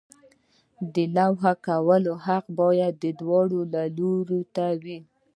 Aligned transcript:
د 0.93 0.95
لغوه 1.15 1.53
کولو 1.67 2.13
حق 2.25 2.45
باید 2.59 2.95
دواړو 3.21 3.59
لورو 3.97 4.39
ته 4.55 4.65
وي. 4.83 4.99